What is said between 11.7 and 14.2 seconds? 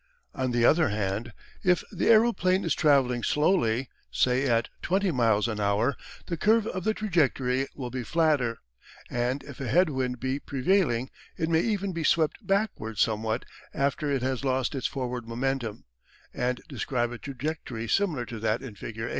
be swept backwards somewhat after